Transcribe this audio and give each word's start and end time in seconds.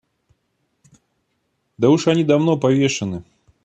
Да 1.77 1.91
уж 1.91 2.07
они 2.07 2.23
давно 2.23 2.57
повешены. 2.57 3.23